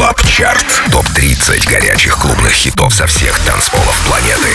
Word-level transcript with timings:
Club 0.00 0.26
Chart. 0.26 0.64
Топ-30 0.92 1.68
горячих 1.68 2.16
клубных 2.16 2.52
хитов 2.52 2.94
со 2.94 3.06
всех 3.06 3.38
танцполов 3.40 4.00
планеты. 4.06 4.48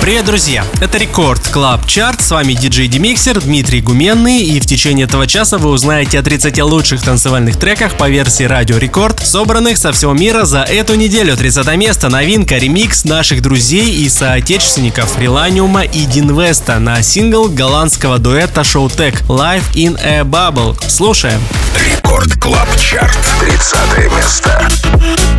Привет, 0.00 0.24
друзья! 0.24 0.64
Это 0.80 0.96
Record 0.96 1.46
Club 1.48 1.86
Chart. 1.86 2.22
С 2.22 2.30
вами 2.30 2.54
диджей 2.54 2.88
Демиксер 2.88 3.38
Дмитрий 3.38 3.82
Гуменный. 3.82 4.38
И 4.38 4.58
в 4.58 4.64
течение 4.64 5.04
этого 5.04 5.26
часа 5.26 5.58
вы 5.58 5.68
узнаете 5.68 6.18
о 6.18 6.22
30 6.22 6.62
лучших 6.62 7.02
танцевальных 7.02 7.58
треках 7.58 7.98
по 7.98 8.08
версии 8.08 8.44
Радио 8.44 8.78
Рекорд, 8.78 9.20
собранных 9.20 9.76
со 9.76 9.92
всего 9.92 10.14
мира 10.14 10.46
за 10.46 10.62
эту 10.62 10.94
неделю. 10.94 11.36
30 11.36 11.76
место. 11.76 12.08
Новинка, 12.08 12.56
ремикс 12.56 13.04
наших 13.04 13.42
друзей 13.42 13.96
и 13.96 14.08
соотечественников 14.08 15.18
Реланиума 15.18 15.82
и 15.82 16.06
Динвеста 16.06 16.78
на 16.78 17.02
сингл 17.02 17.50
голландского 17.50 18.16
дуэта 18.18 18.62
Showtek 18.62 19.26
Live 19.26 19.74
in 19.74 20.00
a 20.02 20.22
Bubble. 20.22 20.74
Слушаем. 20.88 21.42
Рекорд 21.78 22.40
Клаб 22.40 22.68
Чарт. 22.78 23.18
30 23.40 24.10
место. 24.16 24.85
Thank 24.86 25.30
you. 25.30 25.35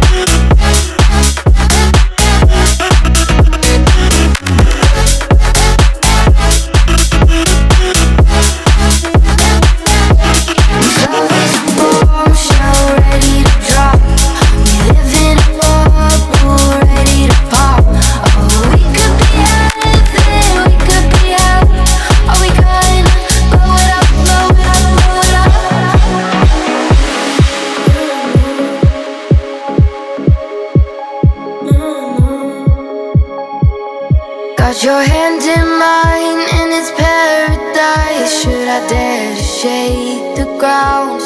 Got 34.78 34.83
your 34.83 35.02
hand 35.02 35.42
in 35.42 35.67
mine 35.80 36.42
and 36.53 36.70
it's 36.72 36.92
paradise. 36.92 38.44
Should 38.44 38.67
I 38.67 38.88
dare 38.88 39.36
to 39.36 39.42
shake 39.42 40.36
the 40.36 40.45
ground? 40.59 41.20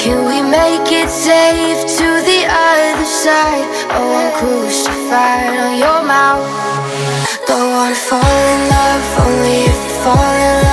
Can 0.00 0.24
we 0.24 0.40
make 0.40 0.90
it 0.90 1.10
safe 1.10 1.82
to 1.98 2.08
the 2.24 2.46
other 2.48 3.04
side? 3.04 3.66
Oh, 3.92 4.08
I'm 4.20 4.32
crucified 4.38 5.58
on 5.66 5.78
your 5.78 6.02
mouth. 6.02 6.48
Don't 7.46 7.72
wanna 7.72 7.94
fall 7.94 8.24
in 8.24 8.68
love, 8.70 9.04
only 9.26 9.58
if 9.68 9.76
you 9.84 9.94
fall 10.02 10.16
in 10.16 10.62
love. 10.62 10.65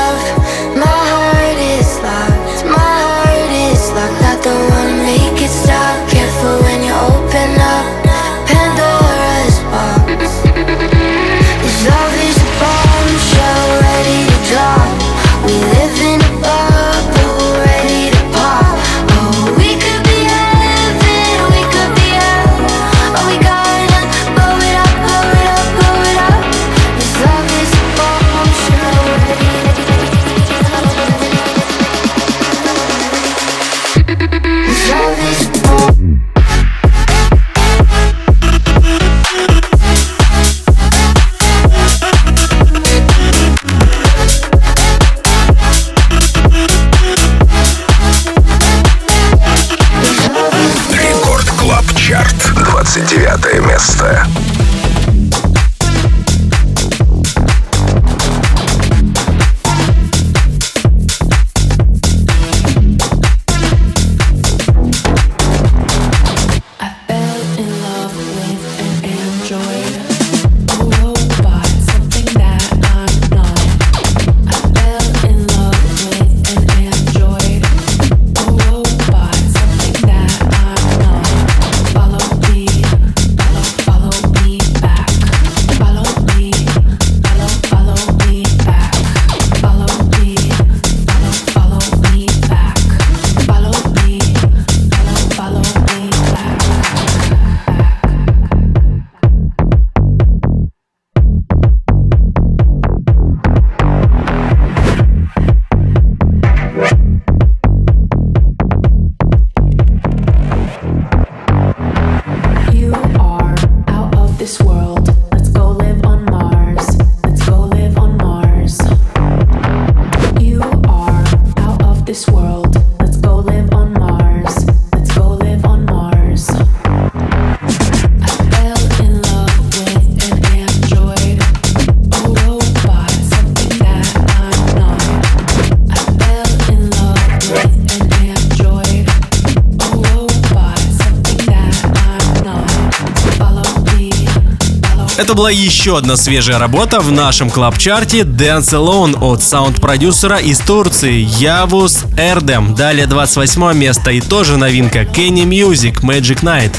Это 145.33 145.39
была 145.39 145.49
еще 145.49 145.97
одна 145.97 146.15
свежая 146.15 146.59
работа 146.59 146.99
в 146.99 147.11
нашем 147.11 147.49
club-чарте 147.49 148.19
Dance 148.19 148.69
Alone 148.73 149.17
от 149.19 149.41
саунд-продюсера 149.41 150.37
из 150.37 150.59
Турции 150.59 151.25
Явус 151.39 152.03
Эрдем. 152.15 152.75
Далее 152.75 153.07
28 153.07 153.75
место 153.75 154.11
и 154.11 154.21
тоже 154.21 154.57
новинка 154.57 155.01
Kenny 155.01 155.43
Music 155.43 156.01
Magic 156.01 156.43
Night. 156.43 156.75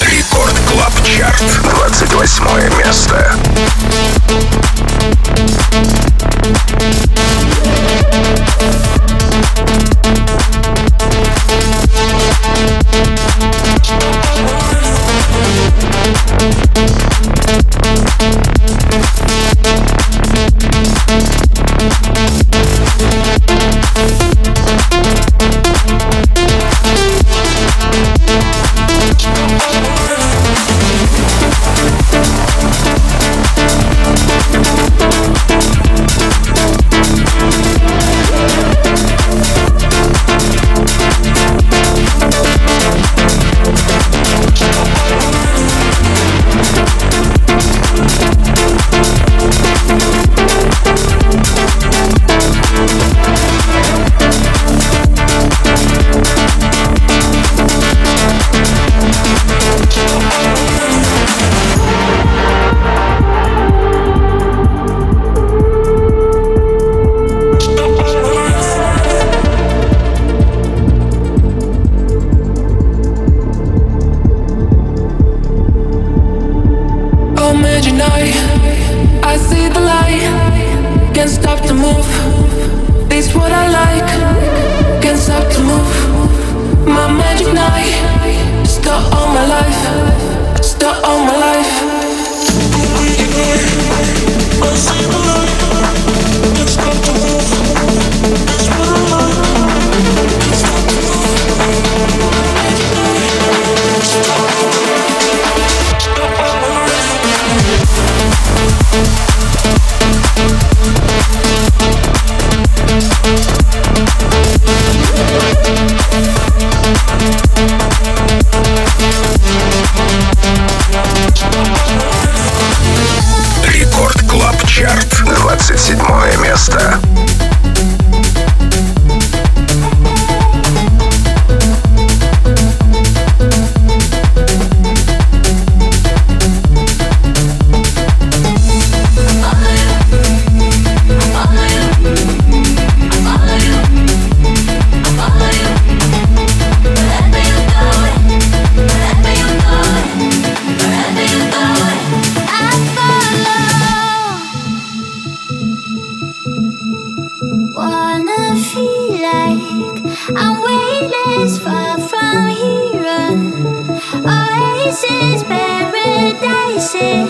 Record 0.00 0.54
Club 0.72 0.92
Chart 1.04 1.44
28 1.62 2.78
место. 2.78 3.36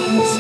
Jesus. 0.07 0.38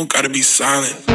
Don't 0.00 0.08
gotta 0.08 0.30
be 0.30 0.40
silent. 0.40 1.09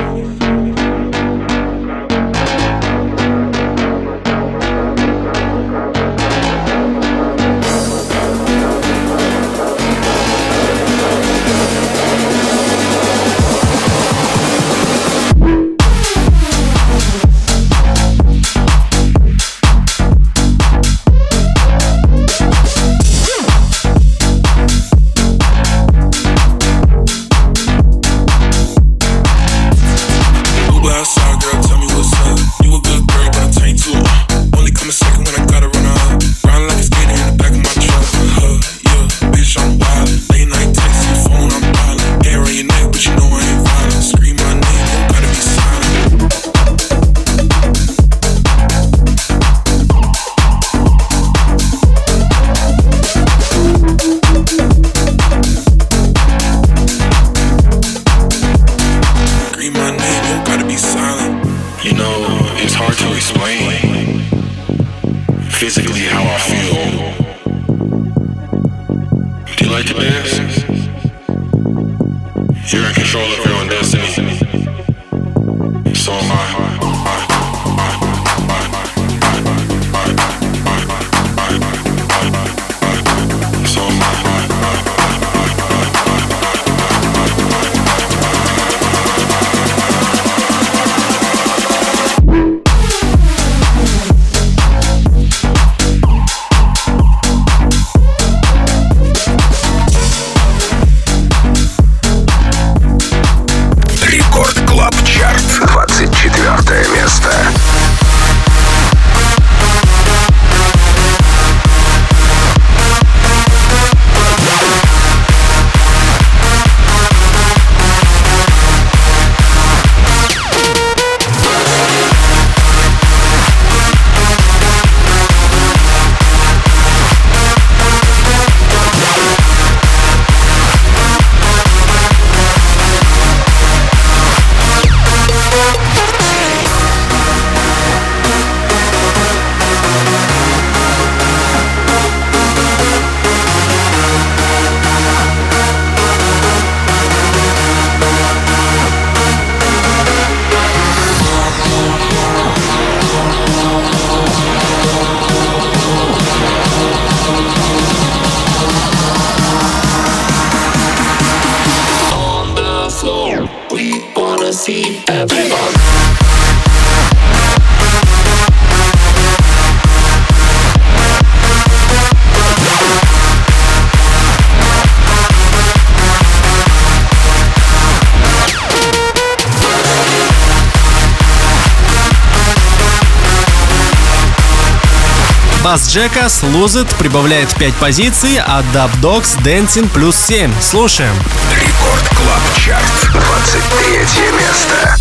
Джекас 185.96 186.44
Lose 186.44 186.86
прибавляет 186.98 187.56
5 187.56 187.74
позиций, 187.76 188.38
а 188.46 188.62
Dubdogz 188.74 189.42
Dancing 189.46 189.88
плюс 189.88 190.18
7. 190.18 190.52
Слушаем. 190.60 191.16
Record 191.54 192.10
Club 192.10 192.42
Chart. 192.58 193.14
23 193.14 194.32
место. 194.34 194.95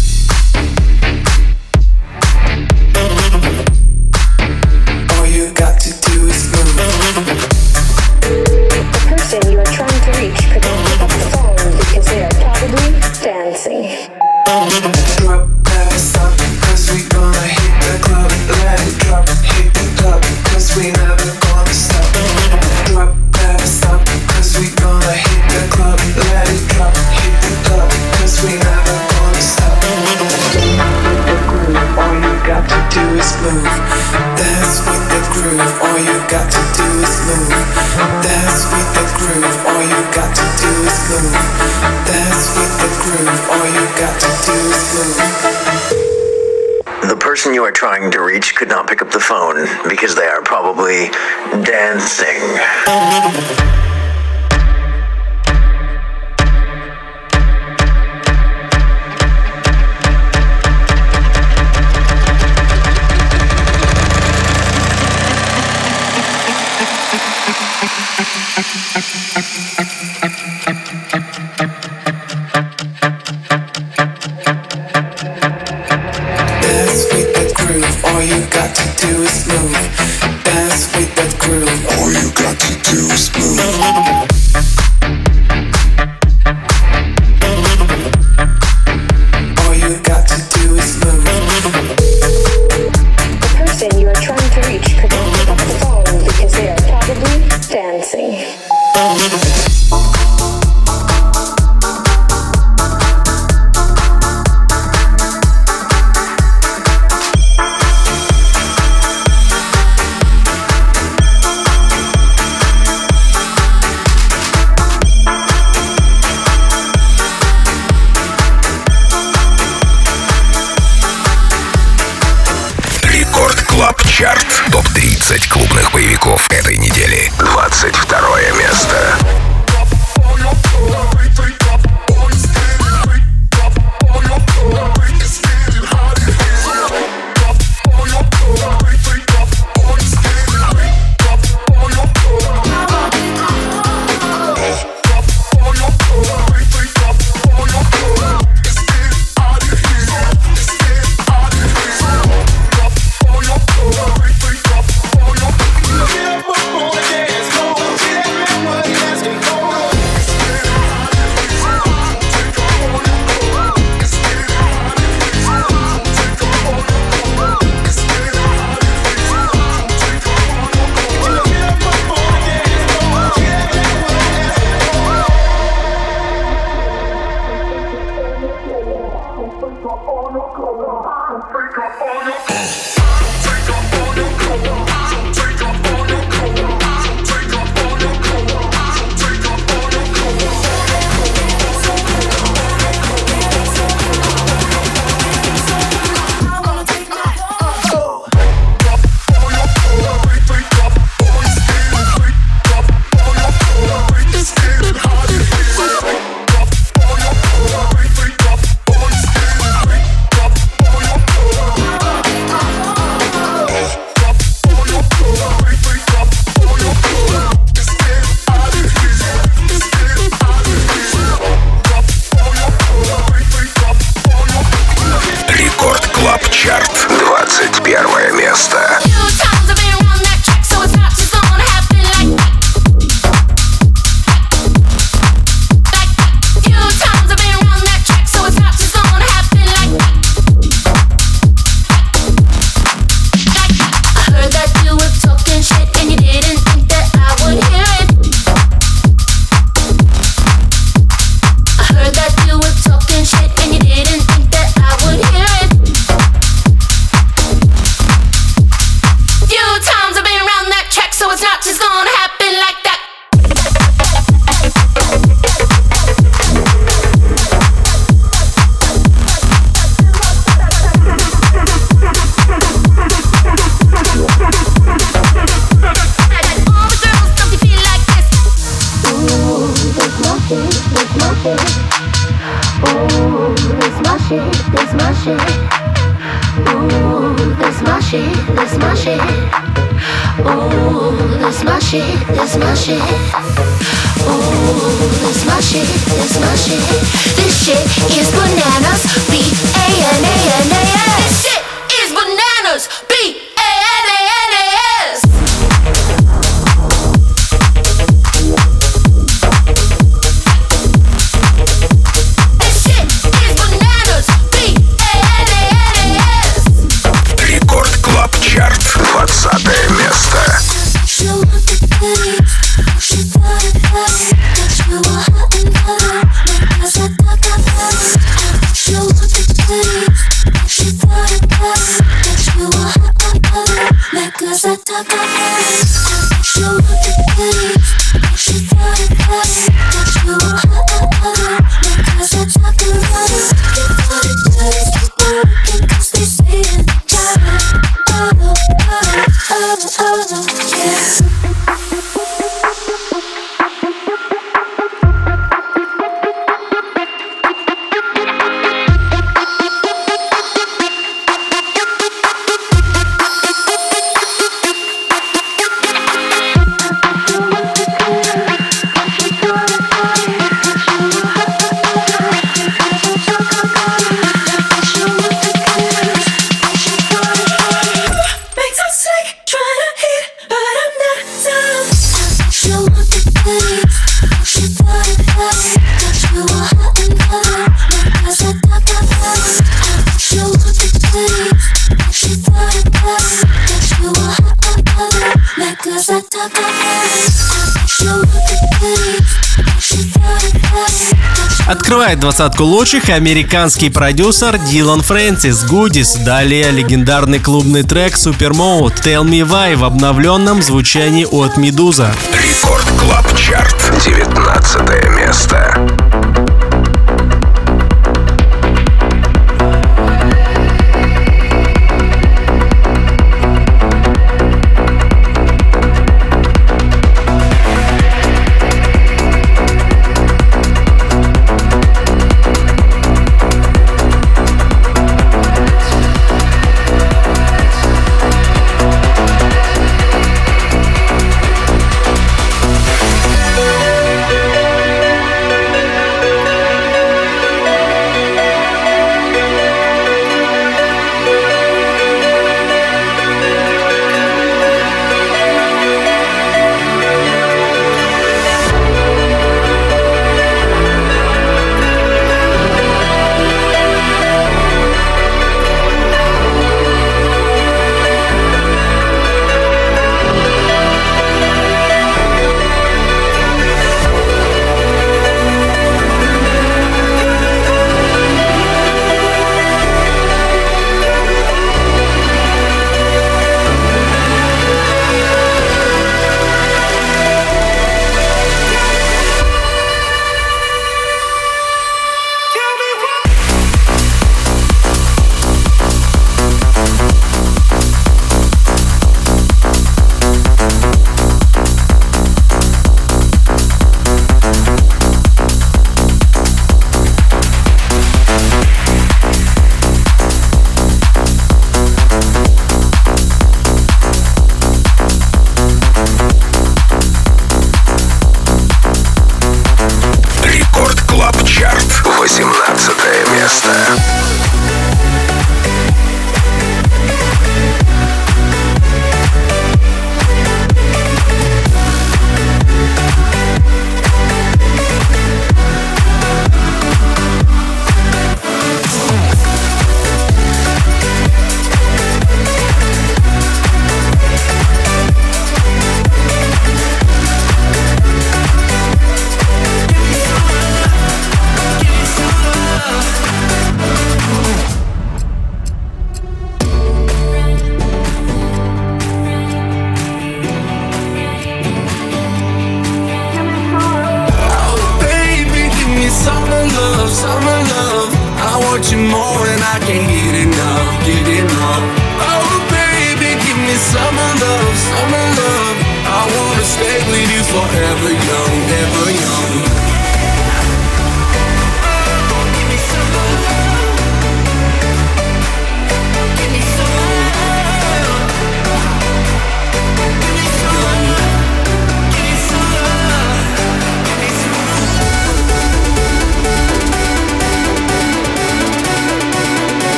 Открывает 402.15 402.21
двадцатку 402.21 402.65
лучших 402.65 403.09
американский 403.09 403.91
продюсер 403.91 404.59
Dillon 404.59 405.01
Francis 405.03 405.65
Goodies. 405.65 406.15
Далее 406.17 406.71
легендарный 406.71 407.41
клубный 407.41 407.83
трек 407.83 408.15
Supermode 408.15 409.03
Tell 409.03 409.25
Me 409.25 409.41
Why 409.41 409.75
в 409.75 409.85
обновленном 409.85 410.63
звучании 410.63 411.25
от 411.25 411.57
Meduza. 411.57 412.13
Record 412.33 412.87
Club 413.01 413.37
Chart. 413.37 413.77
19 414.05 415.17
место. 415.17 416.44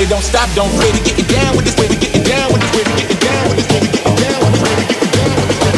Everybody 0.00 0.08
don't 0.08 0.22
stop, 0.22 0.48
don't 0.54 0.70
quit. 0.78 0.92
We 0.94 1.00
getting 1.00 1.26
down 1.26 1.56
with 1.56 1.64
this 1.66 1.76
way, 1.76 1.88
we 1.88 1.96
getting 1.96 2.22
down 2.22 2.50
with 2.52 2.62
this 2.62 2.72
way, 2.72 2.82
we 2.86 2.96
getting 3.02 3.18
down 3.20 3.48
with 3.50 3.56
this 3.56 3.68
way, 3.68 3.80
we 3.80 3.88
getting 3.88 4.16
down 4.16 4.40
with 4.40 4.52
this 4.52 4.62
way, 4.62 4.76
we 4.76 4.86
getting 4.88 5.12
down 5.12 5.36
with 5.36 5.48
this 5.48 5.60
way. 5.60 5.76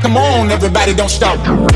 Come 0.00 0.16
on, 0.16 0.50
everybody 0.50 0.94
don't 0.94 1.10
stop. 1.10 1.71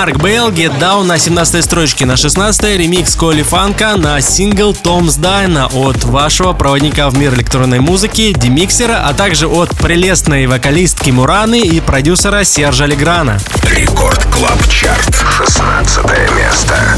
Марк 0.00 0.16
Бейл, 0.16 0.48
Get 0.48 0.78
Down 0.80 1.02
на 1.02 1.18
17 1.18 1.62
строчке, 1.62 2.06
на 2.06 2.16
16 2.16 2.78
ремикс 2.78 3.14
Коли 3.14 3.42
Фанка 3.42 3.96
на 3.98 4.18
сингл 4.22 4.72
Tom's 4.72 5.20
Diner 5.20 5.68
от 5.74 6.04
вашего 6.04 6.54
проводника 6.54 7.10
в 7.10 7.18
мир 7.18 7.34
электронной 7.34 7.80
музыки 7.80 8.32
Демиксера, 8.32 9.02
а 9.06 9.12
также 9.12 9.46
от 9.46 9.76
прелестной 9.76 10.46
вокалистки 10.46 11.10
Мураны 11.10 11.60
и 11.60 11.80
продюсера 11.80 12.44
Сержа 12.44 12.86
Леграна. 12.86 13.38
Record 13.64 14.24
Club 14.32 14.66
Chart. 14.70 15.22
16 15.36 16.02
место. 16.34 16.96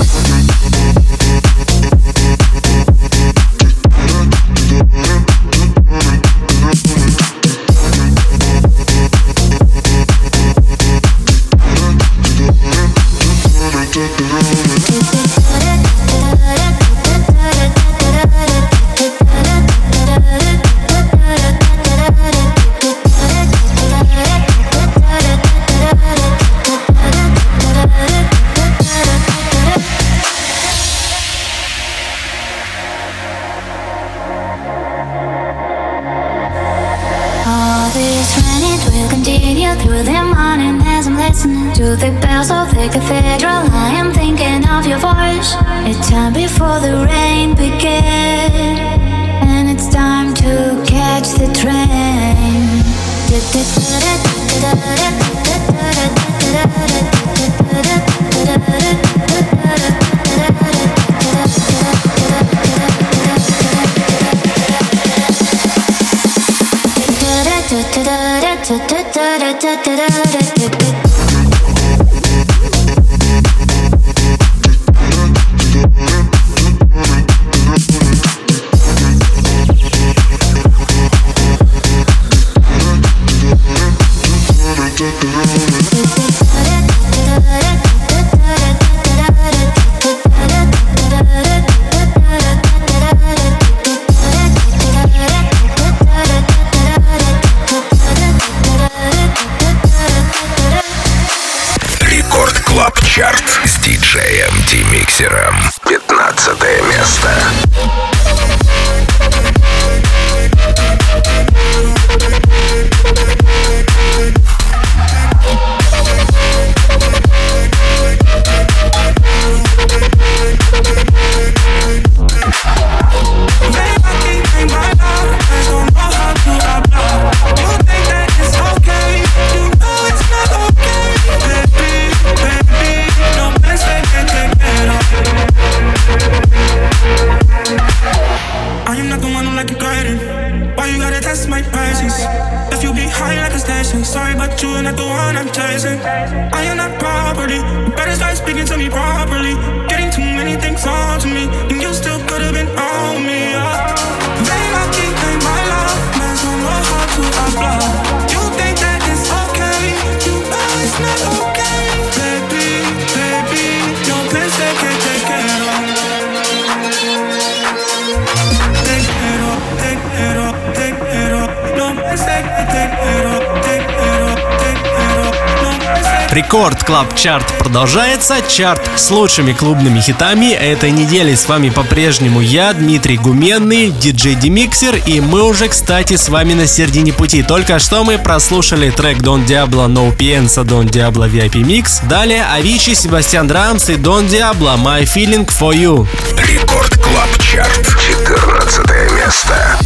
Club 177.03 177.17
Chart 177.17 177.59
продолжается. 177.59 178.37
Чарт 178.49 178.89
с 178.95 179.11
лучшими 179.11 179.53
клубными 179.53 179.99
хитами 179.99 180.53
этой 180.53 180.93
недели. 180.93 181.35
С 181.35 181.49
вами 181.49 181.69
по-прежнему 181.69 182.41
я, 182.41 182.73
Дмитрий 182.73 183.17
Гуменный, 183.17 183.91
диджей 183.91 184.37
Демиксер. 184.37 184.95
И 185.07 185.21
мы 185.21 185.43
уже, 185.43 185.67
кстати, 185.67 186.15
с 186.15 186.29
вами 186.29 186.55
на 186.55 186.69
середине 186.69 187.13
пути. 187.13 187.43
Только 187.43 187.81
что 187.81 188.05
мы 188.05 188.19
прослушали 188.19 188.91
трек 188.91 189.19
Don 189.19 189.45
Diablo 189.45 189.89
No 189.89 190.17
Piensa 190.17 190.65
Don 190.65 190.85
Diablo 190.89 191.29
VIP 191.29 191.65
Mix. 191.65 192.07
Далее 192.09 192.45
Avicii, 192.45 192.95
Sebastien 192.95 193.49
Drums 193.49 193.89
и 193.89 193.95
Don 193.95 194.29
Diablo 194.29 194.77
My 194.81 195.03
Feelings 195.03 195.49
For 195.49 195.75
You. 195.75 196.07
Record 196.39 196.95
Club 196.99 197.37
Chart. 197.41 197.97
14 197.99 198.87
место. 199.17 199.77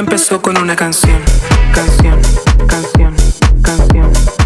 empezó 0.00 0.40
con 0.40 0.56
una 0.56 0.74
canción, 0.74 1.20
canción, 1.74 2.18
canción, 2.66 3.14
canción. 3.62 4.39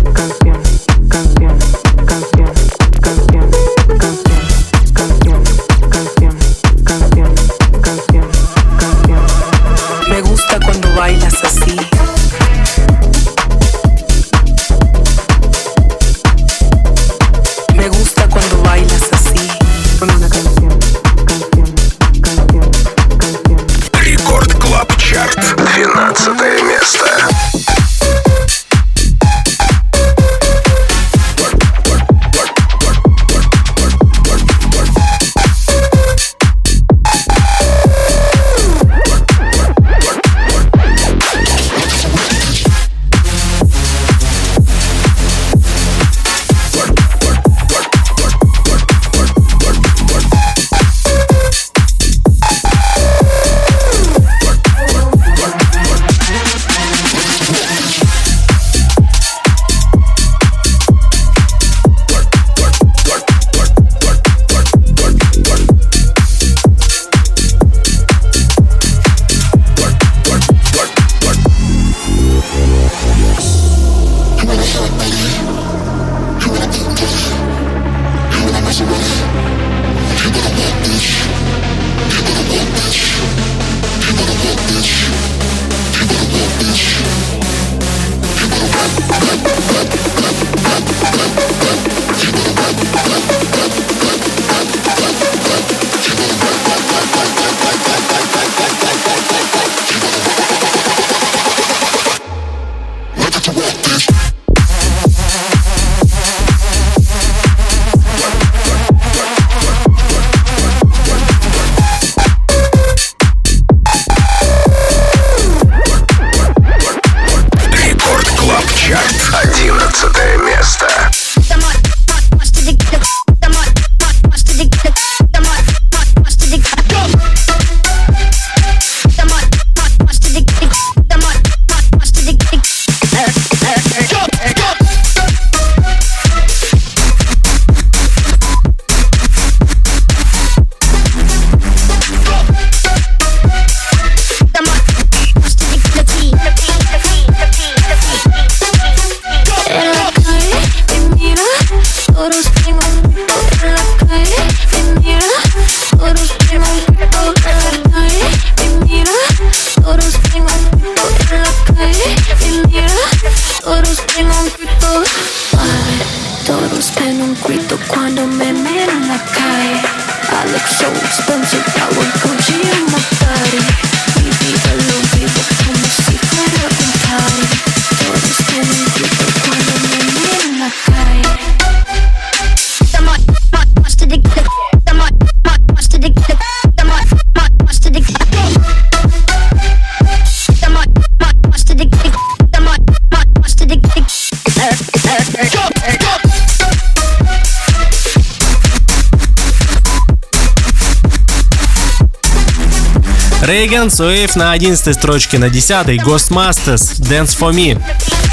Рейган, 203.45 203.91
Суэйв 203.91 204.37
на 204.37 204.55
11 204.55 204.95
строчке, 204.95 205.39
на 205.39 205.51
10 205.51 205.89
Ghostmasters, 206.03 206.99
Dance 206.99 207.37
for 207.39 207.53
Me. 207.53 207.79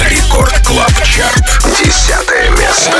Рекорд 0.08 0.58
Клаб 0.66 0.90
Чарт, 1.04 1.62
10 1.76 2.50
место. 2.58 2.92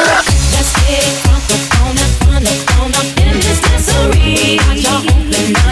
Let's 0.53 0.73
get 0.87 1.03
drunk, 1.25 1.43
we're 1.49 1.69
gonna, 1.73 2.07
gonna, 2.21 2.55
gonna, 2.67 3.01
in 3.17 3.41
this 3.41 3.61
dancery. 3.65 4.61
Y'all 4.83 4.99
open 4.99 5.57
up. 5.57 5.72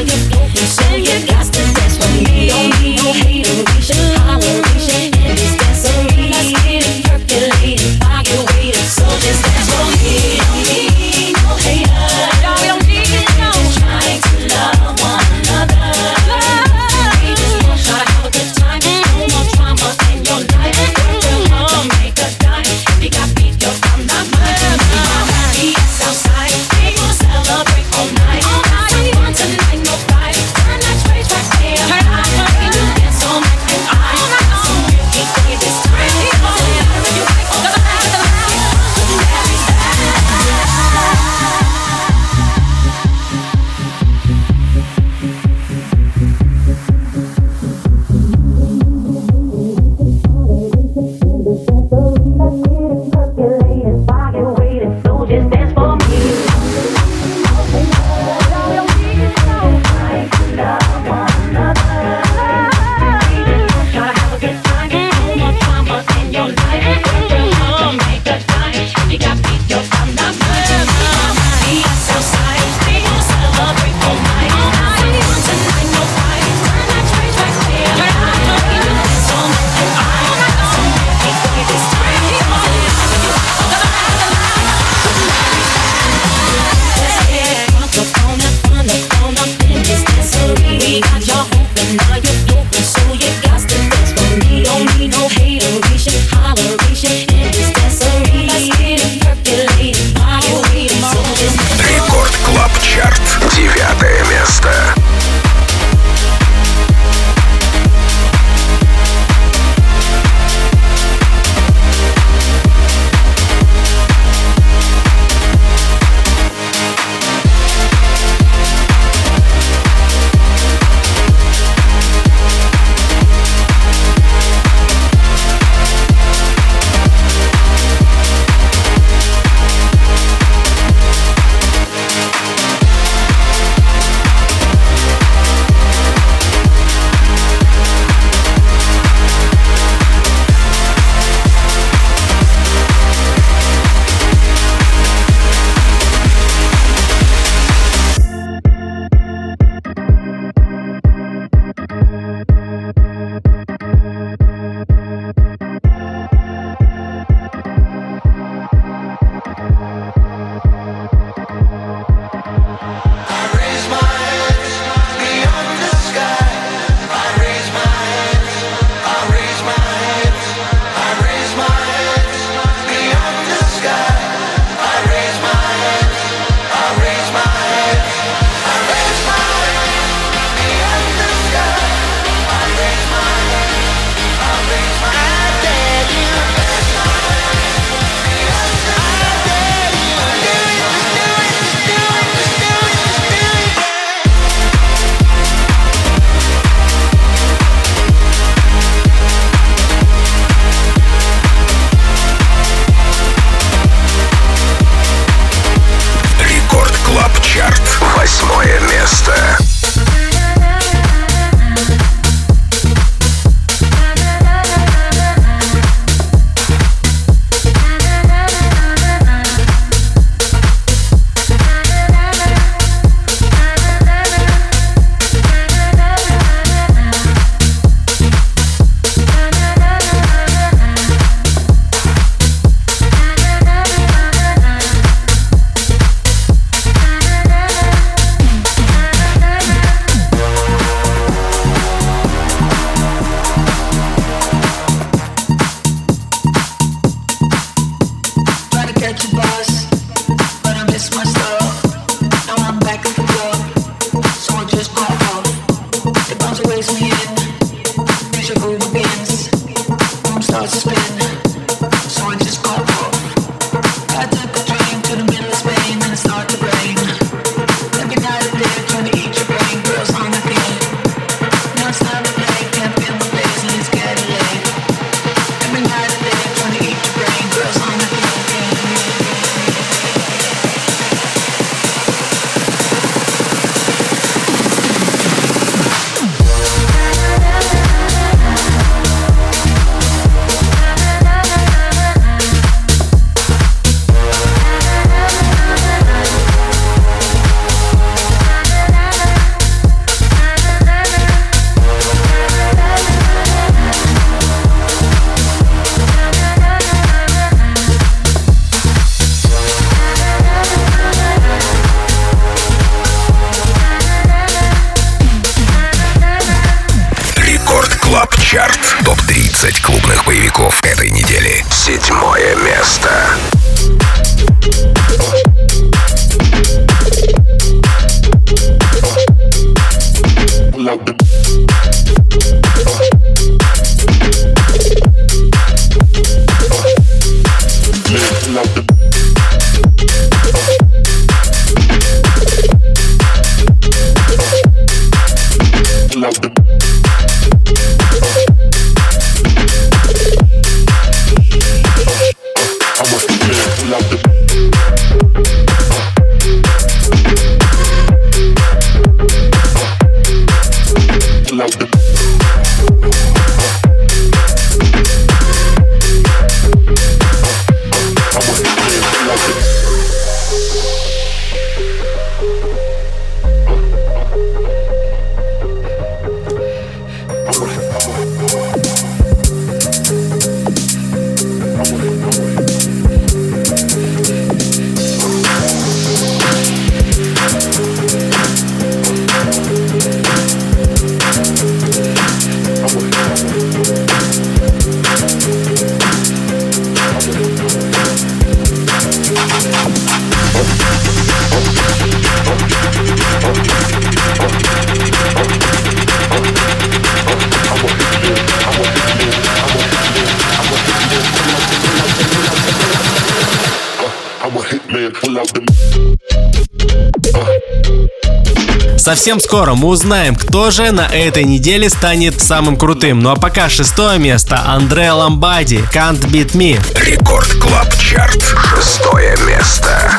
Совсем 419.01 419.41
скоро 419.41 419.75
мы 419.75 419.89
узнаем, 419.89 420.37
кто 420.37 420.71
же 420.71 420.91
на 420.93 421.07
этой 421.07 421.45
неделе 421.45 421.89
станет 421.89 422.43
самым 422.43 422.77
крутым. 422.77 423.21
Ну 423.21 423.31
а 423.31 423.35
пока 423.35 423.71
шестое 423.71 424.19
место 424.19 424.61
Андре 424.67 425.11
Ламбади 425.11 425.83
«Can't 425.91 426.21
Beat 426.31 426.53
Me». 426.53 426.79
Record 427.03 427.49
Club 427.55 427.97
Chart. 427.97 428.55
Шестое 428.63 429.39
место. 429.47 430.19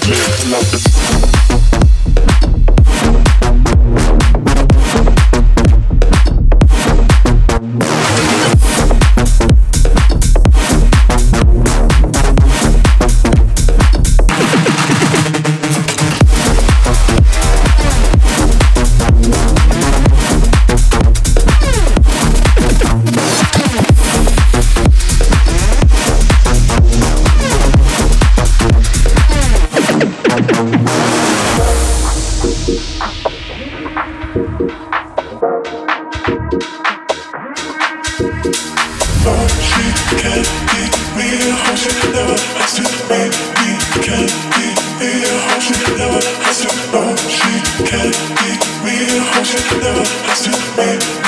baby. 50.76 51.21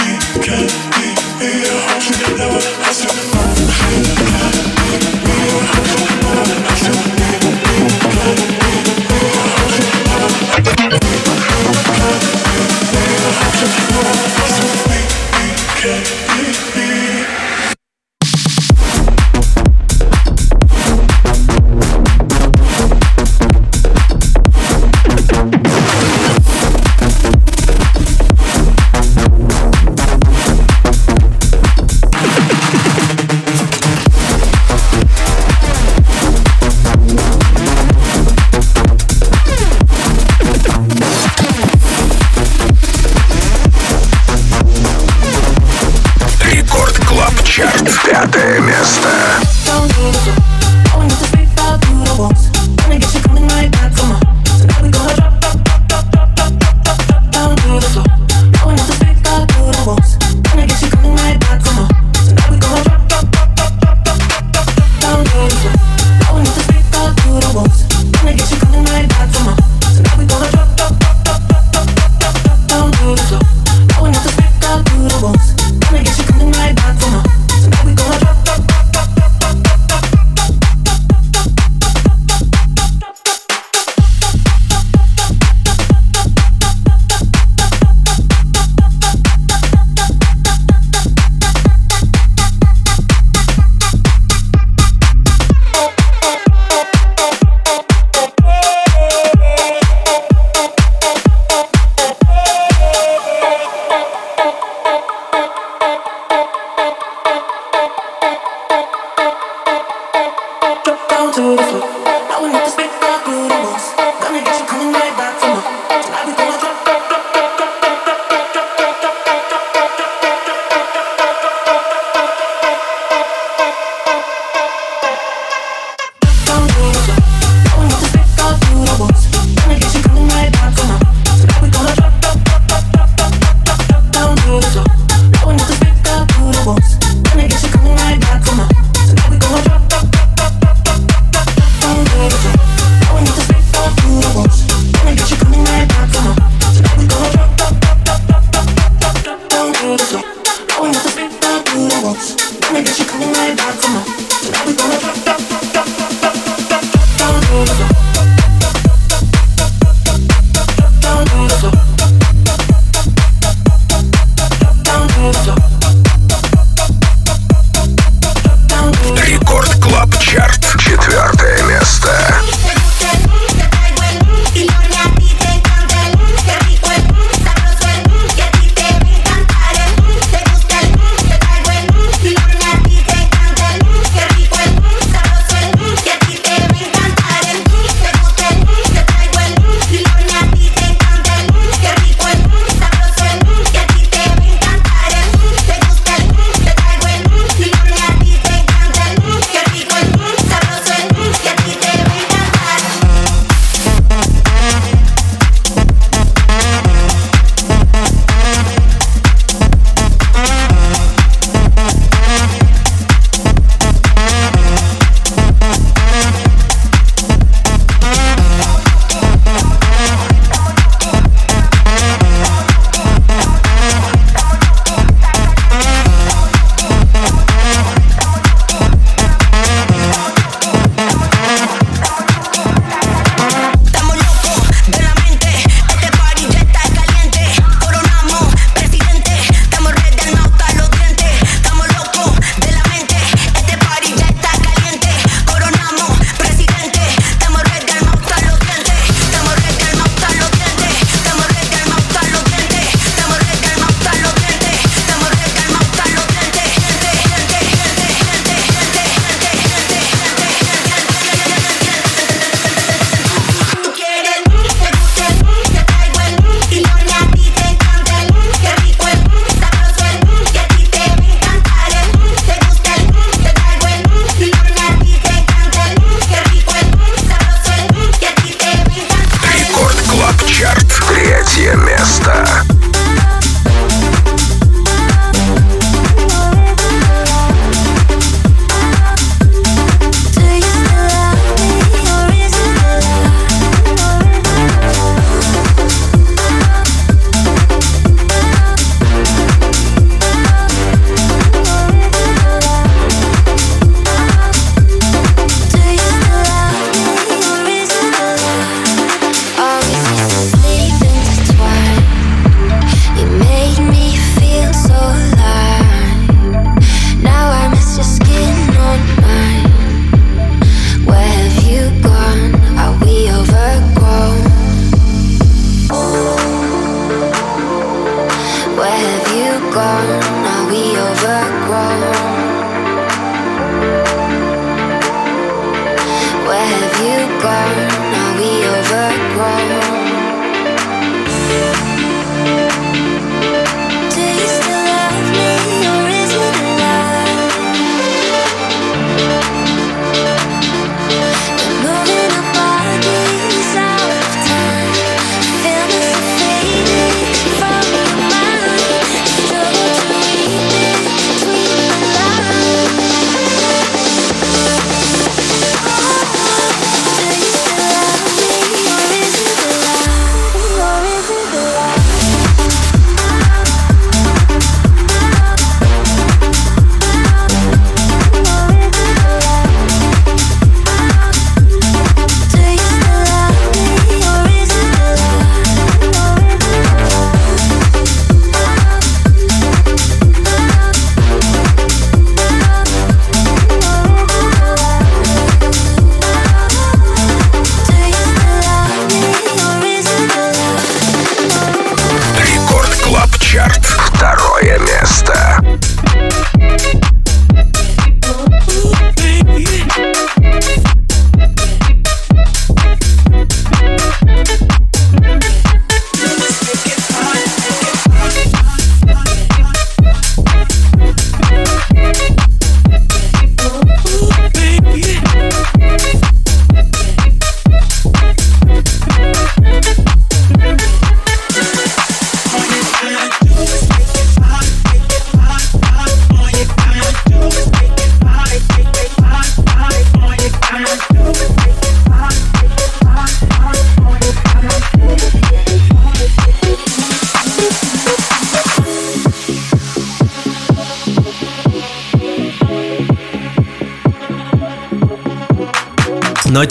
Но 403.53 403.59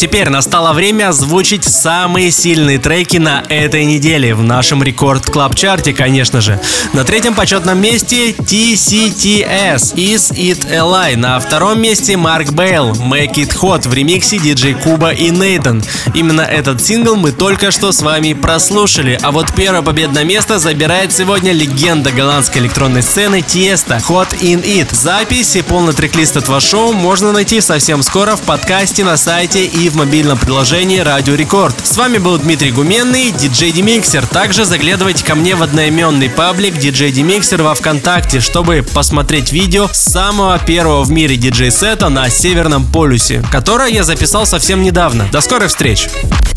теперь 0.02 0.30
настало 0.30 0.72
время 0.72 1.10
озвучить 1.10 1.62
самые 1.62 2.32
сильные 2.32 2.80
треки 2.80 3.18
на 3.18 3.44
этой 3.48 3.84
неделе 3.84 4.34
в 4.34 4.42
нашем 4.42 4.82
Record 4.82 5.26
Club 5.26 5.54
чарте, 5.54 5.92
конечно 5.92 6.40
же. 6.40 6.58
На 6.92 7.04
третьем 7.04 7.34
почетном 7.34 7.80
месте 7.80 8.32
TCTS 8.32 9.94
Is 9.94 10.34
It 10.34 10.66
a. 10.74 11.16
На 11.16 11.38
втором 11.38 11.80
месте 11.80 12.16
Марк 12.16 12.50
Бейл 12.50 12.90
Make 12.94 13.34
It 13.34 13.56
Hot 13.60 13.88
в 13.88 13.94
ремиксе 13.94 14.38
DJ 14.38 14.82
Куба 14.82 15.10
и 15.10 15.30
Нейтан. 15.30 15.84
Именно 16.14 16.42
этот 16.42 16.82
сингл 16.82 17.14
мы 17.14 17.30
только 17.30 17.70
что 17.70 17.92
с 17.92 18.02
вами 18.02 18.32
прослушали. 18.32 19.20
А 19.22 19.30
вот 19.30 19.54
первое 19.54 19.82
победное 19.82 20.24
место 20.24 20.58
забирает 20.58 21.12
сегодня 21.12 21.52
легенда 21.52 22.10
голландской 22.10 22.62
электронной 22.62 23.02
сцены 23.02 23.40
Тиесто 23.40 24.02
Hot 24.08 24.36
In 24.40 24.64
It. 24.64 24.88
Запись 24.92 25.54
и 25.54 25.62
полный 25.62 25.92
трек-лист 25.92 26.36
этого 26.36 26.58
шоу 26.58 26.92
можно 26.92 27.30
найти 27.30 27.60
совсем 27.60 28.02
скоро 28.02 28.34
в 28.34 28.40
подкасте 28.40 29.04
на 29.04 29.16
сайте 29.16 29.64
и 29.64 29.91
в 29.92 29.96
мобильном 29.96 30.38
приложении 30.38 30.98
Радио 30.98 31.34
Рекорд. 31.34 31.74
С 31.84 31.96
вами 31.96 32.18
был 32.18 32.38
Дмитрий 32.38 32.70
Гуменный, 32.70 33.30
диджей 33.30 33.72
Демиксер. 33.72 34.26
Также 34.26 34.64
заглядывайте 34.64 35.24
ко 35.24 35.34
мне 35.34 35.54
в 35.54 35.62
одноименный 35.62 36.30
паблик 36.30 36.78
диджей 36.78 37.12
Демиксер 37.12 37.62
во 37.62 37.74
Вконтакте, 37.74 38.40
чтобы 38.40 38.84
посмотреть 38.94 39.52
видео 39.52 39.88
самого 39.92 40.58
первого 40.58 41.04
в 41.04 41.10
мире 41.10 41.36
диджей-сета 41.36 42.08
на 42.08 42.30
Северном 42.30 42.86
полюсе, 42.86 43.44
которое 43.52 43.90
я 43.90 44.02
записал 44.02 44.46
совсем 44.46 44.82
недавно. 44.82 45.28
До 45.30 45.40
скорых 45.40 45.68
встреч! 45.68 46.08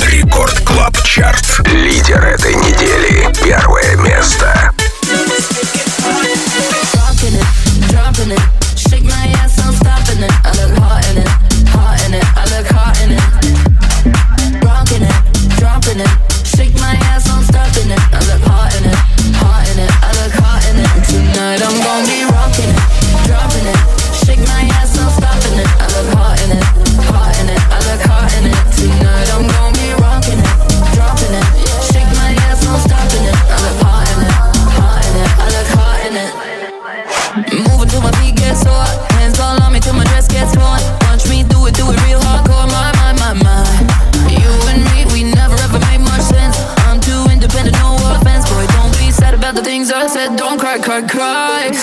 Record 0.07 0.59
Club 0.61 0.95
Chart. 1.03 1.67
Лидер 1.71 2.23
этой 2.23 2.55
недели. 2.55 3.27
Первое 3.43 3.95
место. 3.97 4.74